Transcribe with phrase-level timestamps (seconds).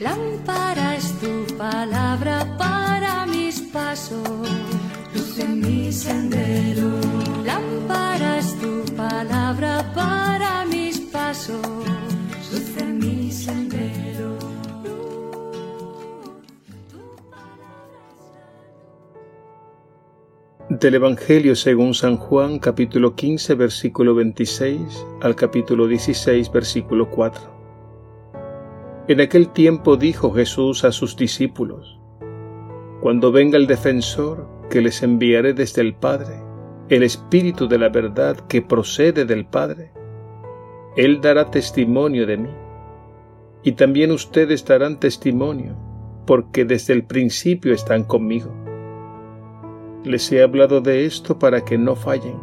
[0.00, 4.48] Lámpara es tu palabra para mis pasos,
[5.14, 6.88] luz en mi sendero.
[7.44, 11.60] Lámpara es tu palabra para mis pasos,
[12.50, 14.38] luz en mi sendero.
[20.70, 24.80] Del Evangelio según San Juan capítulo 15 versículo 26
[25.20, 27.59] al capítulo 16 versículo 4.
[29.10, 31.98] En aquel tiempo dijo Jesús a sus discípulos,
[33.00, 36.40] Cuando venga el defensor que les enviaré desde el Padre,
[36.88, 39.90] el Espíritu de la verdad que procede del Padre,
[40.96, 42.50] Él dará testimonio de mí.
[43.64, 45.74] Y también ustedes darán testimonio,
[46.24, 48.52] porque desde el principio están conmigo.
[50.04, 52.38] Les he hablado de esto para que no fallen.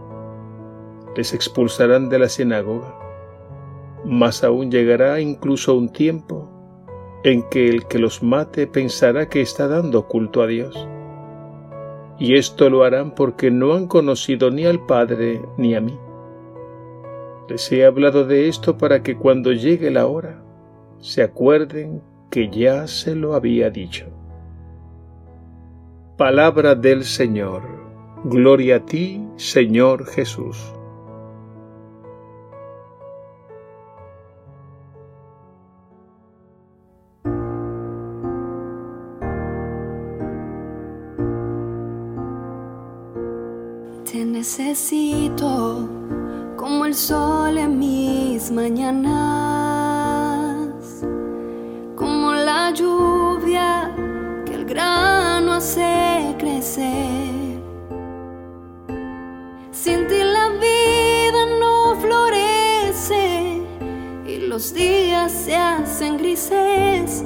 [1.15, 2.93] Les expulsarán de la sinagoga.
[4.03, 6.55] Más aún llegará incluso un tiempo
[7.31, 10.87] en que el que los mate pensará que está dando culto a Dios.
[12.19, 15.97] Y esto lo harán porque no han conocido ni al Padre ni a mí.
[17.49, 20.41] Les he hablado de esto para que cuando llegue la hora
[20.99, 24.07] se acuerden que ya se lo había dicho.
[26.17, 27.61] Palabra del Señor.
[28.23, 30.73] Gloria a ti, Señor Jesús.
[44.37, 45.89] Necesito
[46.57, 49.09] como el sol en mis mañanas,
[51.95, 53.91] como la lluvia
[54.45, 57.57] que el grano hace crecer.
[59.71, 63.63] Sin ti la vida no florece
[64.27, 67.23] y los días se hacen grises,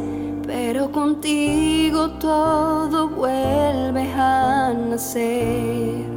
[0.48, 6.11] pero contigo todo vuelve a nacer.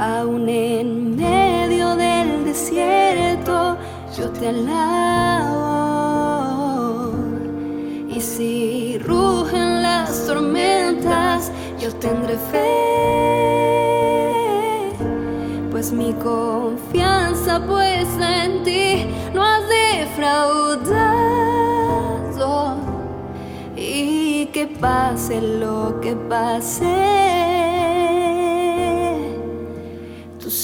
[0.00, 3.76] Aún en medio del desierto
[4.16, 4.80] yo te alabo.
[8.08, 12.64] Y si rugen las tormentas, yo tendré fe.
[15.70, 21.10] Pues mi confianza puesta en ti no has defraudado.
[23.76, 27.39] Y que pase lo que pase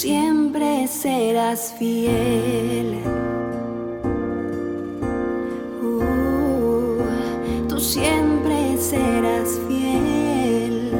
[0.01, 2.99] siempre serás fiel.
[5.81, 7.01] Uh,
[7.67, 10.91] tú siempre serás fiel.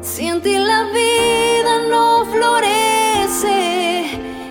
[0.00, 3.58] Sin ti la vida no florece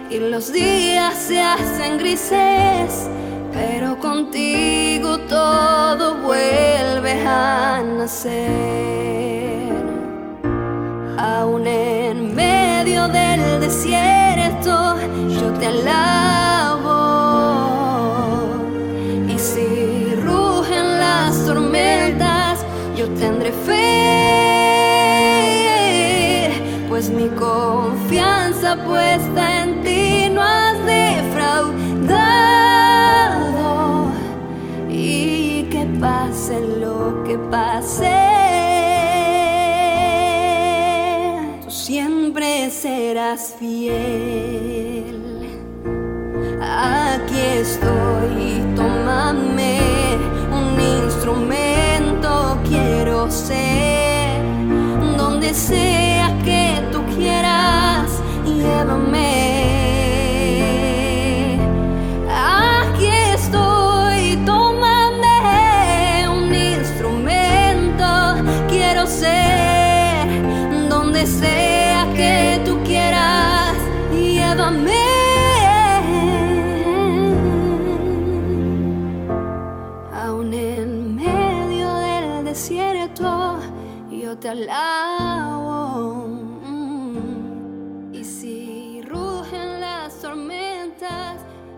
[0.09, 3.07] y los días se hacen grises
[3.53, 7.52] pero contigo todo vuelve a
[11.17, 14.97] Aún en medio del desierto,
[15.29, 16.12] yo te alabo.
[43.35, 45.21] Serás fiel.
[46.61, 49.79] Aquí estoy, tómame
[50.51, 54.41] un instrumento, quiero ser
[55.17, 59.52] donde sea que tú quieras, llévame.
[80.77, 83.59] En medio del desierto,
[84.11, 86.27] yo te alabo.
[86.65, 88.13] Mm.
[88.13, 91.37] Y si rugen las tormentas,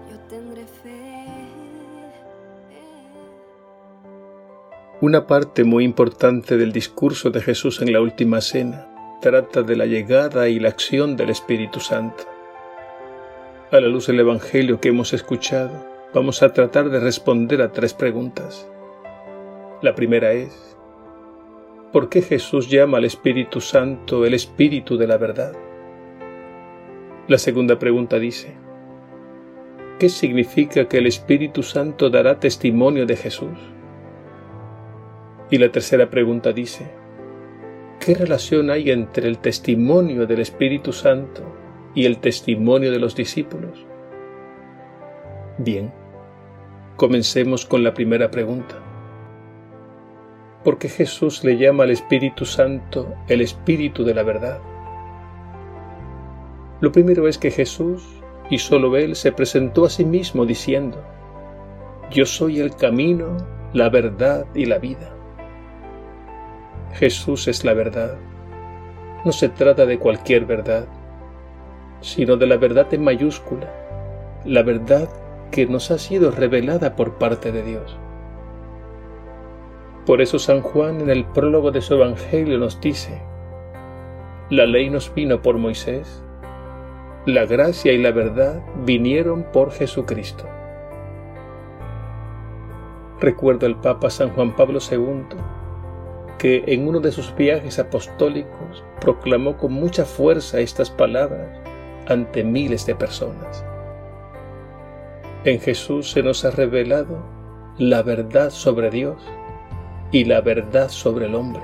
[0.10, 1.26] yo tendré fe.
[5.02, 8.88] Una parte muy importante del discurso de Jesús en la última cena
[9.22, 12.24] trata de la llegada y la acción del Espíritu Santo.
[13.72, 17.94] A la luz del Evangelio que hemos escuchado, vamos a tratar de responder a tres
[17.94, 18.68] preguntas.
[19.82, 20.78] La primera es,
[21.92, 25.52] ¿por qué Jesús llama al Espíritu Santo el Espíritu de la verdad?
[27.28, 28.56] La segunda pregunta dice,
[30.00, 33.58] ¿qué significa que el Espíritu Santo dará testimonio de Jesús?
[35.52, 36.90] Y la tercera pregunta dice,
[38.00, 41.42] ¿qué relación hay entre el testimonio del Espíritu Santo
[41.94, 43.86] y el testimonio de los discípulos?
[45.58, 45.92] Bien,
[46.96, 48.95] comencemos con la primera pregunta.
[50.66, 54.58] ¿Por qué Jesús le llama al Espíritu Santo el Espíritu de la verdad?
[56.82, 58.04] Lo primero es que Jesús,
[58.50, 61.04] y solo Él, se presentó a sí mismo diciendo,
[62.10, 63.38] Yo soy el camino,
[63.74, 65.16] la verdad y la vida.
[66.94, 68.18] Jesús es la verdad.
[69.24, 70.88] No se trata de cualquier verdad,
[72.02, 73.72] sino de la verdad en mayúscula,
[74.46, 75.10] la verdad
[75.52, 78.00] que nos ha sido revelada por parte de Dios.
[80.06, 83.22] Por eso San Juan en el prólogo de su Evangelio nos dice,
[84.52, 86.24] la ley nos vino por Moisés,
[87.26, 90.46] la gracia y la verdad vinieron por Jesucristo.
[93.20, 95.38] Recuerdo el Papa San Juan Pablo II
[96.38, 101.58] que en uno de sus viajes apostólicos proclamó con mucha fuerza estas palabras
[102.08, 103.66] ante miles de personas.
[105.46, 107.24] En Jesús se nos ha revelado
[107.80, 109.18] la verdad sobre Dios
[110.16, 111.62] y la verdad sobre el hombre.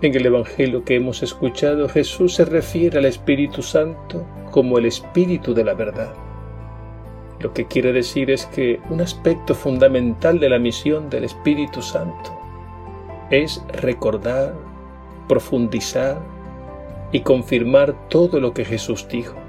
[0.00, 5.52] En el Evangelio que hemos escuchado, Jesús se refiere al Espíritu Santo como el Espíritu
[5.52, 6.14] de la verdad.
[7.40, 12.32] Lo que quiere decir es que un aspecto fundamental de la misión del Espíritu Santo
[13.28, 14.54] es recordar,
[15.28, 16.18] profundizar
[17.12, 19.43] y confirmar todo lo que Jesús dijo.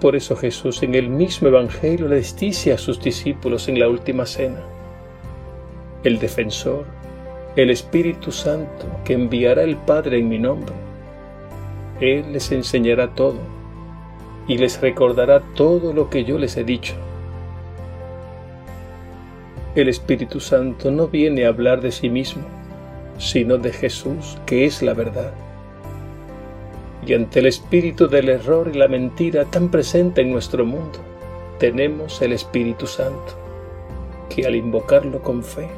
[0.00, 4.26] Por eso Jesús en el mismo Evangelio le dice a sus discípulos en la última
[4.26, 4.60] cena,
[6.02, 6.84] el defensor,
[7.56, 10.74] el Espíritu Santo que enviará el Padre en mi nombre.
[12.00, 13.38] Él les enseñará todo
[14.48, 16.94] y les recordará todo lo que yo les he dicho.
[19.74, 22.44] El Espíritu Santo no viene a hablar de sí mismo,
[23.18, 25.32] sino de Jesús, que es la verdad.
[27.06, 30.98] Y ante el espíritu del error y la mentira tan presente en nuestro mundo,
[31.58, 33.34] tenemos el Espíritu Santo,
[34.30, 35.68] que al invocarlo con fe,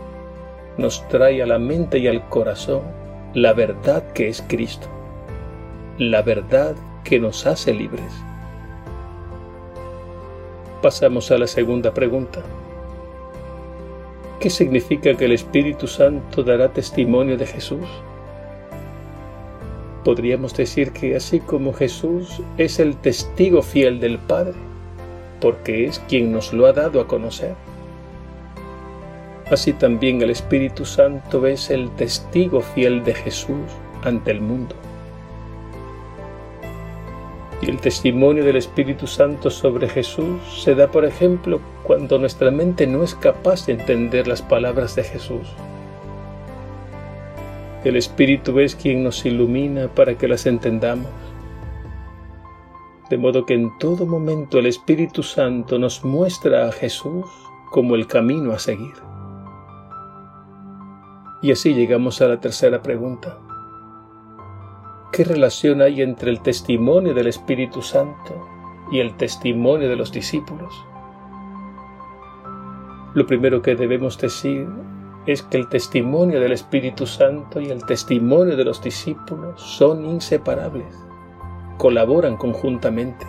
[0.79, 2.83] nos trae a la mente y al corazón
[3.35, 4.87] la verdad que es Cristo,
[5.99, 8.13] la verdad que nos hace libres.
[10.81, 12.41] Pasamos a la segunda pregunta.
[14.39, 17.87] ¿Qué significa que el Espíritu Santo dará testimonio de Jesús?
[20.07, 24.55] Podríamos decir que así como Jesús es el testigo fiel del Padre,
[25.41, 27.57] porque es quien nos lo ha dado a conocer,
[29.51, 33.67] Así también el Espíritu Santo es el testigo fiel de Jesús
[34.05, 34.77] ante el mundo.
[37.63, 42.87] Y el testimonio del Espíritu Santo sobre Jesús se da, por ejemplo, cuando nuestra mente
[42.87, 45.49] no es capaz de entender las palabras de Jesús.
[47.87, 51.07] El Espíritu es quien nos ilumina para que las entendamos.
[53.09, 57.27] De modo que en todo momento el Espíritu Santo nos muestra a Jesús
[57.71, 58.95] como el camino a seguir.
[61.43, 63.39] Y así llegamos a la tercera pregunta.
[65.13, 68.49] ¿Qué relación hay entre el testimonio del Espíritu Santo
[68.91, 70.75] y el testimonio de los discípulos?
[73.15, 74.67] Lo primero que debemos decir
[75.27, 80.87] es que el testimonio del Espíritu Santo y el testimonio de los discípulos son inseparables,
[81.79, 83.27] colaboran conjuntamente.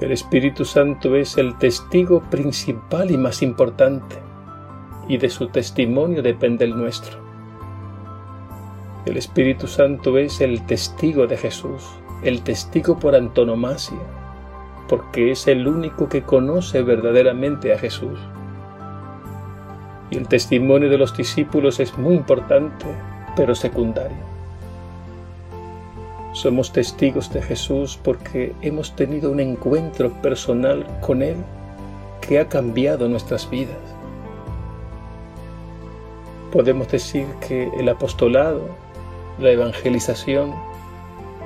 [0.00, 4.16] El Espíritu Santo es el testigo principal y más importante
[5.08, 7.18] y de su testimonio depende el nuestro.
[9.04, 11.82] El Espíritu Santo es el testigo de Jesús,
[12.22, 13.98] el testigo por antonomasia,
[14.88, 18.18] porque es el único que conoce verdaderamente a Jesús.
[20.12, 22.86] Y el testimonio de los discípulos es muy importante,
[23.34, 24.16] pero secundario.
[26.32, 31.36] Somos testigos de Jesús porque hemos tenido un encuentro personal con Él
[32.20, 33.92] que ha cambiado nuestras vidas
[36.52, 38.68] podemos decir que el apostolado,
[39.40, 40.54] la evangelización,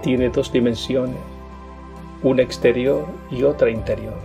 [0.02, 1.16] tiene dos dimensiones,
[2.22, 4.16] una exterior y otra interior.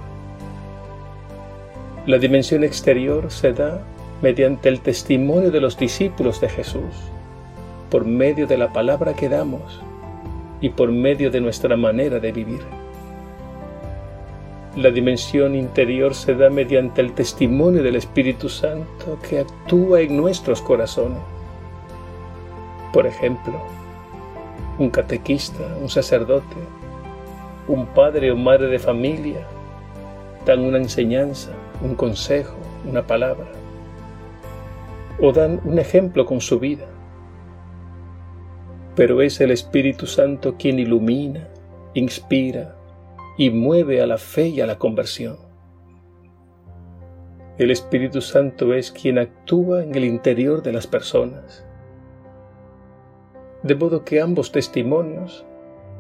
[2.08, 3.80] La dimensión exterior se da
[4.22, 7.12] mediante el testimonio de los discípulos de Jesús,
[7.90, 9.82] por medio de la palabra que damos
[10.62, 12.62] y por medio de nuestra manera de vivir.
[14.76, 20.62] La dimensión interior se da mediante el testimonio del Espíritu Santo que actúa en nuestros
[20.62, 21.20] corazones.
[22.94, 23.54] Por ejemplo,
[24.78, 26.56] un catequista, un sacerdote,
[27.68, 29.46] un padre o madre de familia
[30.46, 31.52] dan una enseñanza,
[31.84, 32.56] un consejo,
[32.90, 33.48] una palabra,
[35.22, 36.88] o dan un ejemplo con su vida.
[38.96, 41.48] Pero es el Espíritu Santo quien ilumina,
[41.94, 42.76] inspira
[43.38, 45.38] y mueve a la fe y a la conversión.
[47.58, 51.66] El Espíritu Santo es quien actúa en el interior de las personas.
[53.62, 55.46] De modo que ambos testimonios,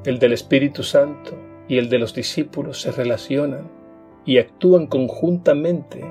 [0.05, 1.37] el del Espíritu Santo
[1.67, 3.69] y el de los discípulos, se relacionan
[4.25, 6.03] y actúan conjuntamente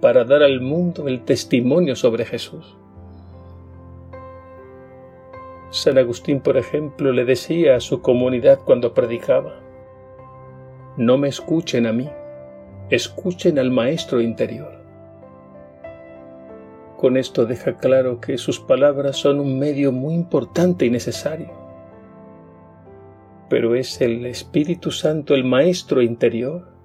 [0.00, 2.76] para dar al mundo el testimonio sobre Jesús.
[5.70, 9.60] San Agustín, por ejemplo, le decía a su comunidad cuando predicaba,
[10.96, 12.08] no me escuchen a mí,
[12.90, 14.78] escuchen al Maestro interior.
[16.96, 21.52] Con esto deja claro que sus palabras son un medio muy importante y necesario.
[23.48, 26.77] Pero es el Espíritu Santo, el Maestro interior,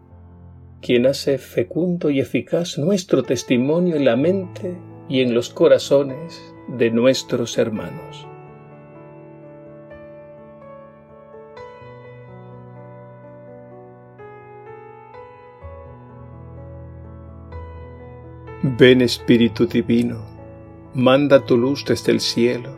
[0.84, 6.92] quien hace fecundo y eficaz nuestro testimonio en la mente y en los corazones de
[6.92, 8.28] nuestros hermanos.
[18.62, 20.26] Ven Espíritu Divino,
[20.94, 22.78] manda tu luz desde el cielo,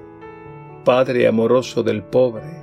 [0.84, 2.62] Padre amoroso del pobre,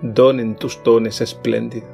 [0.00, 1.93] donen tus dones espléndidos,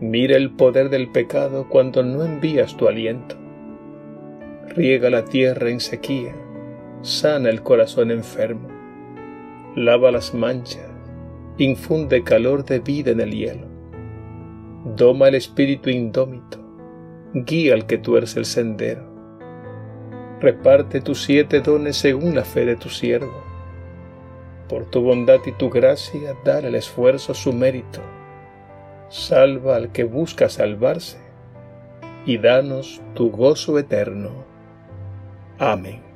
[0.00, 3.36] Mira el poder del pecado cuando no envías tu aliento.
[4.74, 6.34] Riega la tierra en sequía,
[7.02, 8.68] sana el corazón enfermo,
[9.76, 10.88] lava las manchas,
[11.58, 13.66] infunde calor de vida en el hielo.
[14.96, 16.58] Doma el espíritu indómito,
[17.34, 19.10] guía al que tuerce el sendero
[20.40, 23.44] reparte tus siete dones según la fe de tu siervo.
[24.68, 28.00] Por tu bondad y tu gracia, dale al esfuerzo su mérito.
[29.10, 31.18] Salva al que busca salvarse
[32.24, 34.30] y danos tu gozo eterno.
[35.58, 36.09] Amén.